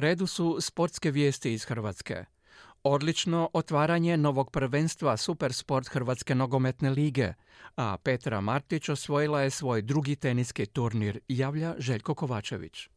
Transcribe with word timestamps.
redu 0.00 0.26
su 0.26 0.58
sportske 0.60 1.10
vijesti 1.10 1.52
iz 1.52 1.64
Hrvatske. 1.64 2.24
Odlično 2.84 3.50
otvaranje 3.52 4.16
novog 4.16 4.50
prvenstva 4.50 5.16
Supersport 5.16 5.88
Hrvatske 5.88 6.34
nogometne 6.34 6.90
lige, 6.90 7.32
a 7.76 7.96
Petra 8.02 8.40
Martić 8.40 8.88
osvojila 8.88 9.40
je 9.42 9.50
svoj 9.50 9.82
drugi 9.82 10.16
teniski 10.16 10.66
turnir, 10.66 11.20
javlja 11.28 11.74
Željko 11.78 12.14
Kovačević. 12.14 12.88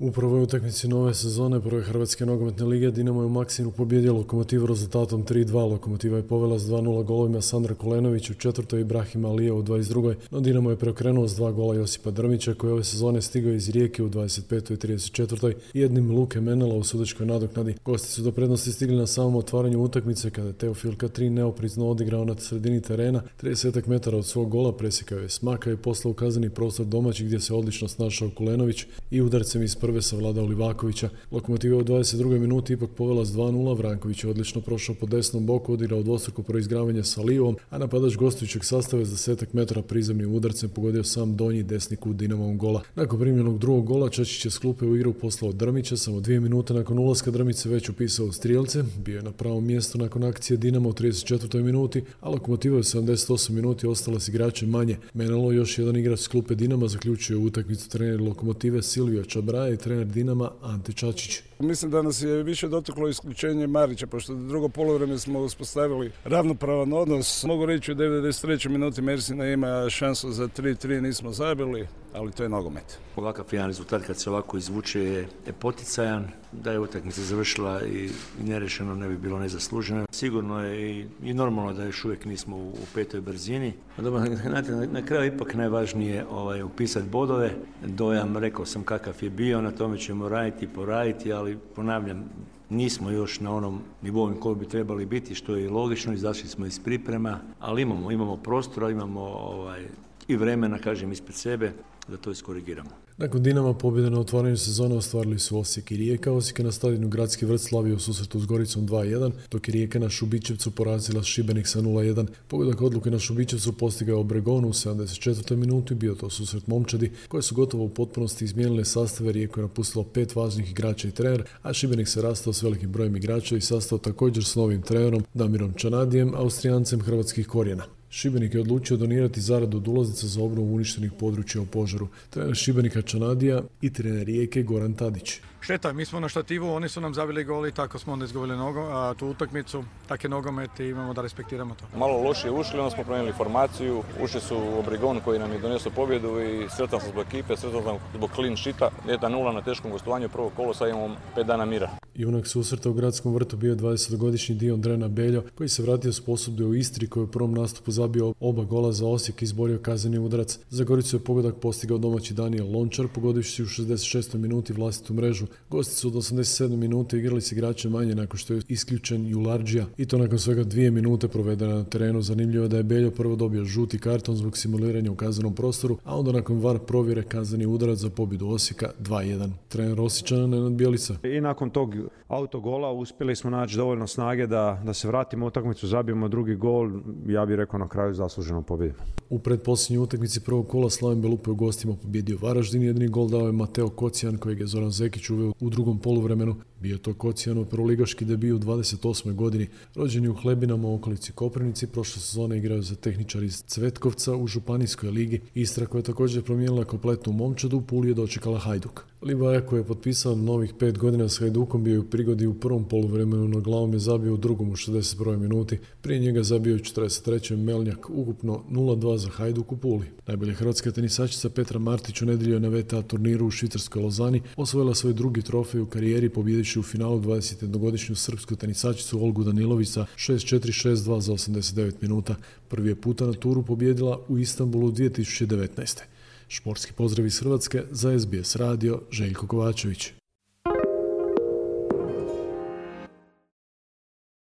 U 0.00 0.12
prvoj 0.12 0.42
utakmici 0.42 0.88
nove 0.88 1.14
sezone 1.14 1.60
prve 1.60 1.82
Hrvatske 1.82 2.26
nogometne 2.26 2.66
lige 2.66 2.90
Dinamo 2.90 3.20
je 3.20 3.26
u 3.26 3.28
Maksinu 3.28 3.70
pobjedio 3.70 4.14
Lokomotivu 4.14 4.66
rezultatom 4.66 5.24
3-2. 5.24 5.70
Lokomotiva 5.70 6.16
je 6.16 6.22
povela 6.22 6.58
s 6.58 6.62
2-0 6.62 7.04
golovima 7.04 7.40
Sandra 7.40 7.74
Kolenović 7.74 8.30
u 8.30 8.34
četvrtoj 8.34 8.80
Ibrahim 8.80 9.24
Alija 9.24 9.54
u 9.54 9.62
22. 9.62 10.14
No 10.30 10.40
Dinamo 10.40 10.70
je 10.70 10.76
preokrenuo 10.76 11.28
s 11.28 11.36
dva 11.36 11.52
gola 11.52 11.74
Josipa 11.74 12.10
Drmića 12.10 12.54
koji 12.54 12.72
ove 12.72 12.84
sezone 12.84 13.22
stigao 13.22 13.52
iz 13.52 13.70
Rijeke 13.70 14.02
u 14.02 14.10
25. 14.10 14.72
i 14.72 14.76
34. 14.76 15.54
jednim 15.74 16.10
Luke 16.10 16.40
Menela 16.40 16.74
u 16.74 16.84
sudačkoj 16.84 17.26
nadoknadi. 17.26 17.74
Gosti 17.84 18.08
su 18.08 18.22
do 18.22 18.32
prednosti 18.32 18.72
stigli 18.72 18.96
na 18.96 19.06
samom 19.06 19.36
otvaranju 19.36 19.82
utakmice 19.82 20.30
kada 20.30 20.48
je 20.48 20.54
Teofil 20.54 20.96
Katrin 20.96 21.34
neoprizno 21.34 21.88
odigrao 21.88 22.24
na 22.24 22.36
sredini 22.38 22.80
terena 22.80 23.22
30 23.42 23.88
metara 23.88 24.16
od 24.16 24.26
svog 24.26 24.50
gola 24.50 24.72
presjekao 24.72 25.18
je 25.18 25.28
smaka 25.28 25.72
i 25.72 25.76
poslao 25.76 26.10
ukazani 26.10 26.50
prostor 26.50 26.86
domaći 26.86 27.24
gdje 27.24 27.40
se 27.40 27.54
odlično 27.54 27.88
snašao 27.88 28.30
Kulenović 28.36 28.86
i 29.10 29.20
udarcem 29.20 29.62
iz 29.62 29.74
prve 29.86 30.02
savladao 30.02 30.44
Livakovića. 30.44 31.08
Lokomotiva 31.30 31.78
u 31.78 31.84
22. 31.84 32.38
minuti 32.38 32.72
ipak 32.72 32.90
povela 32.90 33.24
s 33.24 33.28
2-0, 33.28 33.78
Vranković 33.78 34.24
je 34.24 34.30
odlično 34.30 34.60
prošao 34.60 34.94
po 34.94 35.06
desnom 35.06 35.46
boku, 35.46 35.72
odigrao 35.72 36.02
dvostruko 36.02 36.42
proizgravanje 36.42 37.04
sa 37.04 37.22
Livom, 37.22 37.56
a 37.70 37.78
napadač 37.78 38.16
gostujućeg 38.16 38.64
sastava 38.64 39.04
s 39.04 39.10
desetak 39.10 39.52
metara 39.52 39.82
prizemnim 39.82 40.34
udarcem 40.34 40.70
pogodio 40.70 41.04
sam 41.04 41.36
donji 41.36 41.62
desni 41.62 41.96
kut 41.96 42.16
Dinamovom 42.16 42.58
gola. 42.58 42.82
Nakon 42.94 43.20
primljenog 43.20 43.58
drugog 43.58 43.86
gola 43.86 44.08
Čačić 44.08 44.44
je 44.44 44.50
sklupe 44.50 44.86
u 44.86 44.96
igru 44.96 45.12
poslao 45.12 45.52
Drmića, 45.52 45.96
samo 45.96 46.20
dvije 46.20 46.40
minute 46.40 46.74
nakon 46.74 46.98
ulaska 46.98 47.30
Drmice 47.30 47.68
već 47.68 47.88
upisao 47.88 48.32
strijelce, 48.32 48.84
bio 49.04 49.16
je 49.16 49.22
na 49.22 49.32
pravom 49.32 49.66
mjestu 49.66 49.98
nakon 49.98 50.24
akcije 50.24 50.56
Dinamo 50.56 50.88
u 50.88 50.92
34. 50.92 51.62
minuti, 51.62 52.02
a 52.20 52.30
Lokomotiva 52.30 52.78
u 52.78 52.82
78 52.82 53.50
minuti 53.50 53.86
ostala 53.86 54.20
s 54.20 54.28
igračem 54.28 54.70
manje. 54.70 54.96
Menalo 55.14 55.52
još 55.52 55.78
jedan 55.78 55.96
igrač 55.96 56.20
s 56.20 56.28
klupe 56.28 56.54
Dinama 56.54 56.88
zaključuje 56.88 57.36
utakmicu 57.36 57.90
trener 57.90 58.20
Lokomotive 58.20 58.82
Silvio 58.82 59.24
Čabraja 59.24 59.75
trener 59.76 60.06
Dinama 60.06 60.52
Ante 60.62 60.92
Čačić. 60.92 61.42
Mislim 61.58 61.90
da 61.90 62.02
nas 62.02 62.22
je 62.22 62.42
više 62.42 62.68
dotaklo 62.68 63.08
isključenje 63.08 63.66
Marića, 63.66 64.06
pošto 64.06 64.34
drugo 64.34 64.68
polovreme 64.68 65.18
smo 65.18 65.40
uspostavili 65.40 66.12
ravnopravan 66.24 66.92
odnos. 66.92 67.44
Mogu 67.44 67.66
reći 67.66 67.92
u 67.92 67.94
93. 67.94 68.68
minuti 68.68 69.02
Mersina 69.02 69.46
ima 69.46 69.90
šansu 69.90 70.32
za 70.32 70.48
3-3, 70.48 71.00
nismo 71.00 71.32
zabili, 71.32 71.86
ali 72.14 72.32
to 72.32 72.42
je 72.42 72.48
nogomet. 72.48 72.98
Ovakav 73.16 73.44
jedan 73.52 73.66
rezultat 73.66 74.02
kad 74.06 74.18
se 74.18 74.30
ovako 74.30 74.56
izvuče 74.56 75.00
je 75.00 75.52
poticajan, 75.58 76.28
da 76.52 76.72
je 76.72 76.78
utakmica 76.78 77.22
završila 77.22 77.82
i 77.82 78.10
nerešeno 78.44 78.94
ne 78.94 79.08
bi 79.08 79.16
bilo 79.16 79.38
nezasluženo. 79.38 80.06
Sigurno 80.10 80.64
je 80.64 81.06
i, 81.22 81.34
normalno 81.34 81.72
da 81.72 81.84
još 81.84 82.04
uvijek 82.04 82.24
nismo 82.24 82.56
u, 82.56 82.72
petoj 82.94 83.20
brzini. 83.20 83.72
Dobro, 83.98 84.20
na, 84.54 84.62
na 84.92 85.06
kraju 85.06 85.34
ipak 85.34 85.54
najvažnije 85.54 86.24
ovaj, 86.30 86.62
upisati 86.62 87.08
bodove. 87.08 87.50
Dojam, 87.86 88.36
rekao 88.36 88.66
sam 88.66 88.82
kakav 88.82 89.14
je 89.20 89.30
bio, 89.30 89.60
na 89.60 89.70
tome 89.70 89.98
ćemo 89.98 90.28
raditi 90.28 90.64
i 90.64 90.68
poraditi, 90.68 91.32
ali 91.32 91.45
ponavljam, 91.54 92.24
nismo 92.70 93.10
još 93.10 93.40
na 93.40 93.54
onom 93.54 93.80
nivou 94.02 94.34
koji 94.40 94.56
bi 94.56 94.68
trebali 94.68 95.06
biti, 95.06 95.34
što 95.34 95.56
je 95.56 95.64
i 95.64 95.68
logično, 95.68 96.12
izašli 96.12 96.48
smo 96.48 96.66
iz 96.66 96.80
priprema, 96.80 97.40
ali 97.60 97.82
imamo, 97.82 98.10
imamo 98.10 98.36
prostora, 98.36 98.90
imamo 98.90 99.20
ovaj, 99.20 99.86
i 100.28 100.36
vremena, 100.36 100.78
kažem, 100.78 101.12
ispred 101.12 101.36
sebe 101.36 101.72
da 102.08 102.16
to 102.16 102.30
iskorigiramo. 102.30 102.90
Nakon 103.16 103.42
Dinama 103.42 103.74
pobjede 103.74 104.10
na 104.10 104.20
otvaranju 104.20 104.56
sezone 104.56 104.94
ostvarili 104.94 105.38
su 105.38 105.58
Osijek 105.58 105.90
i 105.90 105.96
Rijeka. 105.96 106.32
Osijek 106.32 106.58
je 106.58 106.64
na 106.64 106.72
stadionu 106.72 107.08
Gradski 107.08 107.46
vrt 107.46 107.60
slavio 107.60 107.96
u 107.96 107.98
susretu 107.98 108.40
s 108.40 108.46
Goricom 108.46 108.88
2-1, 108.88 109.30
dok 109.50 109.68
je 109.68 109.72
Rijeka 109.72 109.98
na 109.98 110.08
Šubićevcu 110.08 110.70
porazila 110.70 111.22
Šibenik 111.22 111.66
sa 111.66 111.80
0-1. 111.80 112.26
Pogodak 112.48 112.82
odluke 112.82 113.10
na 113.10 113.18
Šubićevcu 113.18 113.72
postigao 113.72 114.20
Obregonu 114.20 114.68
u 114.68 114.72
74. 114.72 115.56
minuti, 115.56 115.94
bio 115.94 116.14
to 116.14 116.30
susret 116.30 116.66
momčadi, 116.66 117.12
koje 117.28 117.42
su 117.42 117.54
gotovo 117.54 117.84
u 117.84 117.88
potpunosti 117.88 118.44
izmijenile 118.44 118.84
sastave. 118.84 119.32
Rijeko 119.32 119.60
je 119.60 119.62
napustilo 119.62 120.04
pet 120.04 120.36
važnih 120.36 120.70
igrača 120.70 121.08
i 121.08 121.12
trener, 121.12 121.44
a 121.62 121.72
Šibenik 121.72 122.08
se 122.08 122.22
rastao 122.22 122.52
s 122.52 122.62
velikim 122.62 122.92
brojem 122.92 123.16
igrača 123.16 123.56
i 123.56 123.60
sastao 123.60 123.98
također 123.98 124.44
s 124.44 124.54
novim 124.54 124.82
trenerom 124.82 125.24
Damirom 125.34 125.74
Čanadijem, 125.74 126.34
austrijancem 126.34 127.00
hrvatskih 127.00 127.46
korijena. 127.46 127.84
Šibenik 128.16 128.54
je 128.54 128.60
odlučio 128.60 128.96
donirati 128.96 129.40
zaradu 129.40 129.76
od 129.76 129.88
ulaznica 129.88 130.26
za 130.26 130.42
obnovu 130.42 130.74
uništenih 130.74 131.12
područja 131.12 131.60
u 131.60 131.66
požaru. 131.66 132.08
Trener 132.30 132.54
Šibenika 132.54 133.02
Čanadija 133.02 133.62
i 133.80 133.92
trener 133.92 134.26
Rijeke 134.26 134.62
Goran 134.62 134.94
Tadić. 134.94 135.40
Šteta, 135.60 135.92
mi 135.92 136.04
smo 136.04 136.20
na 136.20 136.28
štativu, 136.28 136.68
oni 136.68 136.88
su 136.88 137.00
nam 137.00 137.14
zabili 137.14 137.44
goli, 137.44 137.72
tako 137.72 137.98
smo 137.98 138.12
onda 138.12 138.24
izgubili 138.24 138.56
nogo, 138.56 138.80
a 138.80 139.14
tu 139.14 139.28
utakmicu, 139.28 139.84
tak 140.08 140.24
nogomet 140.24 140.80
i 140.80 140.84
imamo 140.84 141.14
da 141.14 141.22
respektiramo 141.22 141.74
to. 141.74 141.98
Malo 141.98 142.22
lošije 142.22 142.50
ušli, 142.50 142.78
onda 142.78 142.90
smo 142.90 143.04
promijenili 143.04 143.36
formaciju, 143.36 144.02
ušli 144.22 144.40
su 144.40 144.56
u 144.56 144.78
Obrigon 144.78 145.20
koji 145.24 145.38
nam 145.38 145.52
je 145.52 145.58
donesao 145.58 145.92
pobjedu 145.92 146.28
i 146.40 146.68
sretan 146.76 147.00
sam 147.00 147.10
zbog 147.10 147.26
ekipe, 147.26 147.56
sretan 147.56 147.82
sam 147.82 147.96
zbog 148.14 148.30
clean 148.34 148.56
šita, 148.56 148.90
1-0 149.08 149.54
na 149.54 149.62
teškom 149.62 149.90
gostovanju, 149.90 150.28
prvo 150.28 150.50
kolo, 150.56 150.74
sad 150.74 150.88
imamo 150.88 151.16
5 151.36 151.46
dana 151.46 151.64
mira. 151.64 151.90
Junak 152.14 152.46
susreta 152.46 152.90
u 152.90 152.92
gradskom 152.92 153.34
vrtu 153.34 153.56
bio 153.56 153.74
20-godišnji 153.74 154.54
Dion 154.54 154.80
Drena 154.80 155.08
Beljo, 155.08 155.42
koji 155.54 155.68
se 155.68 155.82
vratio 155.82 156.12
s 156.12 156.20
posudbe 156.20 156.64
u 156.64 156.74
Istri, 156.74 157.06
koji 157.06 157.24
u 157.24 157.30
prvom 157.30 157.54
nastupu 157.54 157.90
zabio 158.06 158.34
oba 158.40 158.64
gola 158.64 158.92
za 158.92 159.06
Osijek 159.06 159.42
i 159.42 159.44
izborio 159.44 159.78
kazani 159.78 160.18
udarac. 160.18 160.58
Za 160.70 160.84
Goricu 160.84 161.16
je 161.16 161.20
pogodak 161.20 161.54
postigao 161.54 161.98
domaći 161.98 162.34
Daniel 162.34 162.72
Lončar, 162.72 163.08
pogodivši 163.14 163.62
u 163.62 163.66
66. 163.66 164.36
minuti 164.38 164.72
vlastitu 164.72 165.14
mrežu. 165.14 165.46
Gosti 165.70 165.94
su 165.94 166.08
od 166.08 166.14
87. 166.14 166.76
minute 166.76 167.18
igrali 167.18 167.40
s 167.40 167.52
igračem 167.52 167.92
manje 167.92 168.14
nakon 168.14 168.38
što 168.38 168.54
je 168.54 168.62
isključen 168.68 169.26
Jularđija 169.26 169.86
i 169.96 170.06
to 170.06 170.18
nakon 170.18 170.38
svega 170.38 170.64
dvije 170.64 170.90
minute 170.90 171.28
provedena 171.28 171.74
na 171.74 171.84
terenu. 171.84 172.22
Zanimljivo 172.22 172.64
je 172.64 172.68
da 172.68 172.76
je 172.76 172.82
Beljo 172.82 173.10
prvo 173.10 173.36
dobio 173.36 173.64
žuti 173.64 173.98
karton 173.98 174.36
zbog 174.36 174.56
simuliranja 174.56 175.12
u 175.12 175.14
kaznenom 175.14 175.54
prostoru, 175.54 175.98
a 176.04 176.18
onda 176.18 176.32
nakon 176.32 176.58
var 176.58 176.78
provjere 176.78 177.22
kazani 177.22 177.66
udarac 177.66 177.98
za 177.98 178.10
pobjedu 178.10 178.48
Osijeka 178.48 178.90
2-1. 179.00 179.50
Trener 179.68 180.00
Osjećana 180.00 180.46
Nenad 180.46 180.72
Bjelica. 180.72 181.14
I 181.22 181.40
nakon 181.40 181.70
tog 181.70 181.94
autogola 182.28 182.92
uspjeli 182.92 183.36
smo 183.36 183.50
naći 183.50 183.76
dovoljno 183.76 184.06
snage 184.06 184.46
da, 184.46 184.82
da 184.84 184.94
se 184.94 185.08
vratimo 185.08 185.44
u 185.44 185.48
utakmicu, 185.48 185.86
zabijemo 185.86 186.28
drugi 186.28 186.54
gol, 186.54 186.90
ja 187.26 187.46
bih 187.46 187.56
rekao 187.56 187.78
na 187.78 187.85
kraju 187.88 188.14
zasluženo 188.14 188.62
pobjedimo. 188.62 189.02
U 189.30 189.38
predposljednjoj 189.38 190.02
utakmici 190.02 190.40
prvog 190.40 190.68
kola 190.68 190.90
Slaven 190.90 191.22
Belupe 191.22 191.50
u 191.50 191.54
gostima 191.54 191.94
pobjedio 192.02 192.38
Varaždin, 192.42 192.82
jedini 192.82 193.08
gol 193.08 193.28
dao 193.28 193.46
je 193.46 193.52
Mateo 193.52 193.88
Kocijan 193.88 194.36
kojeg 194.36 194.60
je 194.60 194.66
Zoran 194.66 194.90
Zekić 194.90 195.30
uveo 195.30 195.52
u 195.60 195.70
drugom 195.70 195.98
poluvremenu. 195.98 196.56
Bio 196.86 196.98
to 196.98 197.14
Kocijan 197.14 197.58
u 197.58 197.64
prvoligaški 197.64 198.24
debi 198.24 198.52
u 198.52 198.58
28. 198.58 199.32
godini. 199.34 199.66
Rođeni 199.94 200.28
u 200.28 200.34
Hlebinama 200.34 200.88
u 200.88 200.94
okolici 200.94 201.32
Koprivnici, 201.32 201.86
prošle 201.86 202.22
sezone 202.22 202.58
igrao 202.58 202.82
za 202.82 202.94
tehničar 202.94 203.42
iz 203.42 203.64
Cvetkovca 203.66 204.36
u 204.36 204.46
Županijskoj 204.46 205.10
ligi. 205.10 205.40
Istra 205.54 205.86
koja 205.86 205.98
je 205.98 206.04
također 206.04 206.42
promijenila 206.42 206.84
kompletnu 206.84 207.32
momčadu, 207.32 207.80
Puli 207.80 208.08
je 208.08 208.14
dočekala 208.14 208.58
Hajduk. 208.58 209.04
Livaja 209.22 209.66
koji 209.66 209.80
je 209.80 209.84
potpisao 209.84 210.34
novih 210.36 210.74
pet 210.78 210.98
godina 210.98 211.28
s 211.28 211.38
Hajdukom 211.38 211.84
bio 211.84 212.00
u 212.00 212.04
prigodi 212.04 212.46
u 212.46 212.54
prvom 212.54 212.88
poluvremenu 212.88 213.48
na 213.48 213.60
glavom 213.60 213.92
je 213.92 213.98
zabio 213.98 214.34
u 214.34 214.36
drugom 214.36 214.70
u 214.70 214.76
61. 214.76 215.36
minuti. 215.36 215.78
Prije 216.02 216.20
njega 216.20 216.42
zabio 216.42 216.74
u 216.74 216.78
43. 216.78 217.56
Melnjak, 217.56 218.10
ukupno 218.10 218.64
0-2 218.70 219.16
za 219.16 219.28
Hajduk 219.28 219.72
u 219.72 219.76
Puli. 219.76 220.06
Najbolja 220.26 220.54
hrvatska 220.54 220.90
tenisačica 220.90 221.50
Petra 221.50 221.78
Martić 221.78 222.22
u 222.22 222.26
nedjelju 222.26 222.54
je 222.54 222.60
na 222.60 222.68
VTA 222.68 223.02
turniru 223.02 223.46
u 223.46 223.50
Švicarskoj 223.50 224.02
Lozani 224.02 224.42
osvojila 224.56 224.94
svoj 224.94 225.12
drugi 225.12 225.42
trofej 225.42 225.80
u 225.80 225.86
karijeri 225.86 226.28
pobjedići 226.28 226.75
u 226.80 226.82
finalu 226.82 227.20
21-godišnju 227.20 228.16
srpsku 228.16 228.56
tenisačicu 228.56 229.22
Olgu 229.22 229.44
Danilovića 229.44 230.06
6-4-6-2 230.16 231.20
za 231.20 231.32
89 231.32 231.94
minuta. 232.00 232.34
Prvi 232.68 232.88
je 232.88 233.00
puta 233.00 233.26
na 233.26 233.32
turu 233.32 233.62
pobjedila 233.62 234.20
u 234.28 234.38
Istanbulu 234.38 234.92
2019. 234.92 236.00
Športski 236.48 236.92
pozdrav 236.92 237.26
iz 237.26 237.40
Hrvatske 237.40 237.82
za 237.90 238.18
SBS 238.18 238.56
radio 238.56 239.00
Željko 239.10 239.46
Kovačević. 239.46 240.12